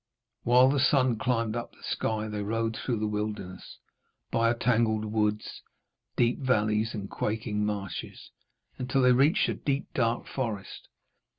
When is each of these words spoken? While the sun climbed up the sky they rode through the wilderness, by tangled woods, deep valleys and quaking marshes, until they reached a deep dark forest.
While 0.41 0.71
the 0.71 0.79
sun 0.79 1.17
climbed 1.19 1.55
up 1.55 1.73
the 1.73 1.83
sky 1.83 2.27
they 2.27 2.41
rode 2.41 2.75
through 2.75 2.97
the 2.97 3.05
wilderness, 3.07 3.77
by 4.31 4.51
tangled 4.55 5.05
woods, 5.05 5.61
deep 6.15 6.39
valleys 6.39 6.95
and 6.95 7.07
quaking 7.07 7.63
marshes, 7.63 8.31
until 8.79 9.03
they 9.03 9.11
reached 9.11 9.47
a 9.47 9.53
deep 9.53 9.93
dark 9.93 10.25
forest. 10.25 10.87